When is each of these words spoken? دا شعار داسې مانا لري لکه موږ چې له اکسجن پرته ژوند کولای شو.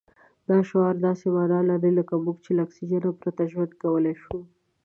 دا 0.49 0.57
شعار 0.69 0.95
داسې 1.07 1.27
مانا 1.35 1.59
لري 1.69 1.91
لکه 1.99 2.13
موږ 2.23 2.37
چې 2.45 2.51
له 2.57 2.61
اکسجن 2.65 3.03
پرته 3.21 3.43
ژوند 3.51 3.71
کولای 3.81 4.15
شو. 4.21 4.37